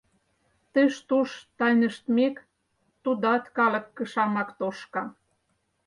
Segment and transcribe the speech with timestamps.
[0.73, 2.35] Тыш-туш тайныштмек,
[3.03, 5.03] тудат калык кышамак тошка.